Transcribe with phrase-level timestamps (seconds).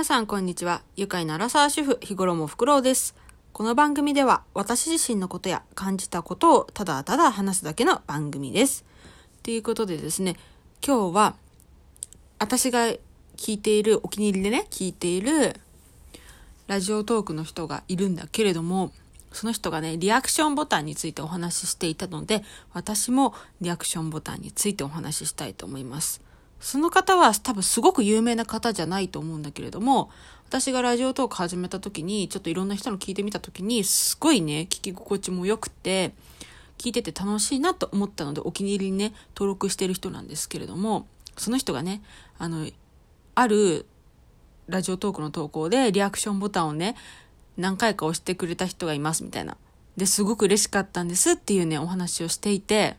[0.00, 0.80] 皆さんこんにちは。
[0.96, 3.14] 愉快なラサー主婦、日頃もフクロウです。
[3.52, 8.86] この番組では私自身のことや感じたことをただただ話すだけの番組です。
[9.42, 10.36] ということでですね、
[10.82, 11.34] 今日は
[12.38, 12.86] 私が
[13.36, 15.60] 聞いている、お気に入りでね、聞いている
[16.66, 18.92] ラジオトークの人がいるんだけれども、
[19.32, 22.42] その人がね、リアクションボタンについてお話ししていたので、
[22.72, 26.22] 私もリアクションボタンについてお話ししたいと思います。
[26.60, 30.10] その方は多分すごく有名な方じゃないと思うんだけれども、
[30.46, 36.12] 私がラジオトーク始めた時に、ちょっといろんな人の聞いてみた時に、すごいね、聞き心地も良くて、
[36.76, 41.06] 聞いてて楽しいなと思ったので、お気に入りにね、登録してる人なんですけれども、
[41.36, 42.02] その人がね、
[42.38, 42.66] あの、
[43.34, 43.86] ある
[44.66, 46.96] ラジオトークの投稿でリアクションボタンをね、
[47.56, 49.56] 何回か押してくれた人がいますみたいな。
[49.96, 52.96] で、すごく嬉しかったんですっていうね、お話をしていて、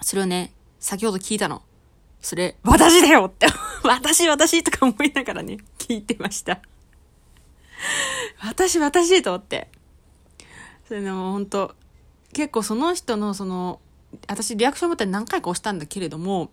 [0.00, 1.62] それをね、先ほど聞いたの。
[2.22, 3.46] それ、私だよって、
[3.82, 6.60] 私、私とか思いながらね、聞いてました。
[8.40, 9.68] 私、私と思って。
[10.86, 11.74] それでも本当
[12.32, 13.80] 結構その人のその、
[14.28, 16.50] 私リアクションボタン何回か押したんだけれども、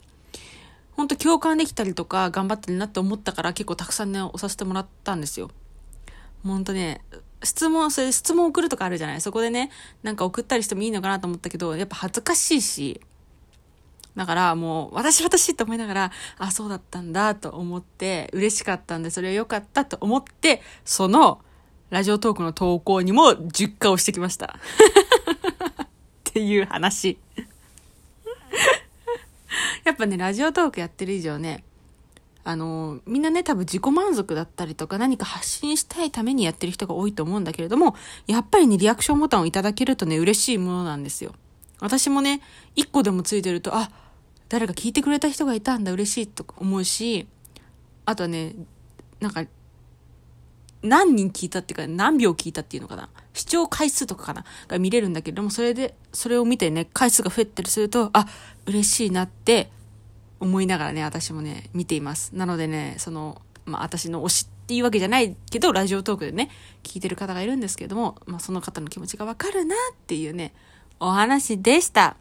[0.94, 5.52] 本当共感できたりとか頑張ってるなって思ったから結構たくさんね、押させてもらったんですよ。
[6.44, 7.02] ほんとね、
[7.44, 9.72] 質問、それ質問送るとかあるじゃないそこでね、
[10.04, 13.02] なんか送ったりしてもいいのかなと思ったけど、やっぱ恥ずかしいし、
[14.16, 21.42] だからもう、私私と思いながら、あ、そうだったんだと思って、嬉しかったんで、それは良かったと思って、その、
[21.90, 24.60] ラジオトークの投稿にも10回押してきました。
[25.82, 25.88] っ
[26.24, 27.18] ていう話。
[29.84, 31.64] やっぱね、ラジオトークやってる以上ね、
[32.44, 37.96] あの、みんなね、多分自己満足だったりとか何か発信したいためにやってる人が多いと思うんだけれども、
[38.28, 41.34] やっぱりね、リアクションボタンをいただけるとね、嬉しいものなんですよ。
[41.80, 42.42] 私もね、
[42.76, 43.92] 一個でもついてると、あ、
[44.50, 47.28] 誰か聞いてくれた人がいたんだ、嬉しいと思うし、
[48.06, 48.56] あとはね、
[49.20, 49.46] なんか、
[50.82, 53.10] 何人聞いたっていうか、何秒聞いたっていうのかな。
[53.34, 58.28] 視聴回数とかかなが見れるんだけれども、それで、それを見てね、回数が増えたりすると、あ、
[58.66, 59.70] 嬉しいなって
[60.40, 62.32] 思いながらね、私もね、見ています。
[62.34, 66.50] なのでね、その、まあ、私の推しっていうわけじゃないけど、ラジオトークでね、
[66.84, 70.54] 聞いてる方がいるんですけれども、まあ、その方の気持ちがわかるなっていうね、
[71.00, 72.16] お話でした。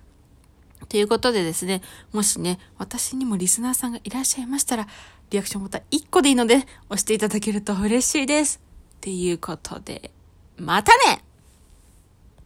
[0.88, 4.86] ということでですね、もしね、私にもリスナーさんがいらっしゃいましたら、
[5.30, 8.60] リアクションボタン1個でいいので押していただけると嬉しいです。
[8.96, 10.10] っていうことで、
[10.56, 11.24] またね